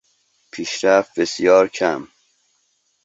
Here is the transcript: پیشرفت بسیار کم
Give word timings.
پیشرفت 0.51 1.19
بسیار 1.19 1.67
کم 1.67 2.07